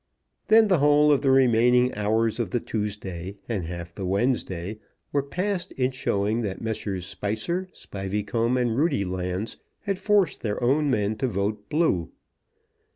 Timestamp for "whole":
0.79-1.11